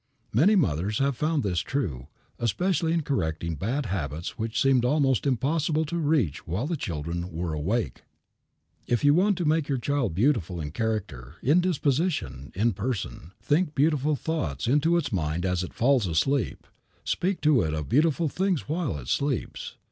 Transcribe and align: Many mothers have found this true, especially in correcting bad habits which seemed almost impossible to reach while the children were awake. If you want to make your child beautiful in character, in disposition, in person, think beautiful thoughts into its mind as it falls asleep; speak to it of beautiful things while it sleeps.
Many 0.33 0.55
mothers 0.55 0.97
have 0.97 1.15
found 1.15 1.43
this 1.43 1.59
true, 1.59 2.07
especially 2.39 2.91
in 2.91 3.03
correcting 3.03 3.53
bad 3.53 3.85
habits 3.85 4.35
which 4.35 4.59
seemed 4.59 4.83
almost 4.83 5.27
impossible 5.27 5.85
to 5.85 5.97
reach 5.99 6.47
while 6.47 6.65
the 6.65 6.75
children 6.75 7.31
were 7.31 7.53
awake. 7.53 8.01
If 8.87 9.03
you 9.03 9.13
want 9.13 9.37
to 9.37 9.45
make 9.45 9.67
your 9.69 9.77
child 9.77 10.15
beautiful 10.15 10.59
in 10.59 10.71
character, 10.71 11.35
in 11.43 11.61
disposition, 11.61 12.51
in 12.55 12.73
person, 12.73 13.33
think 13.43 13.75
beautiful 13.75 14.15
thoughts 14.15 14.65
into 14.65 14.97
its 14.97 15.11
mind 15.11 15.45
as 15.45 15.61
it 15.63 15.71
falls 15.71 16.07
asleep; 16.07 16.65
speak 17.03 17.39
to 17.41 17.61
it 17.61 17.75
of 17.75 17.87
beautiful 17.87 18.27
things 18.27 18.67
while 18.67 18.97
it 18.97 19.07
sleeps. 19.07 19.77